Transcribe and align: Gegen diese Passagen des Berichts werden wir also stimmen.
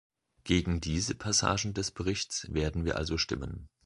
Gegen 0.45 0.81
diese 0.81 1.13
Passagen 1.13 1.75
des 1.75 1.91
Berichts 1.91 2.47
werden 2.51 2.85
wir 2.85 2.95
also 2.95 3.19
stimmen. 3.19 3.69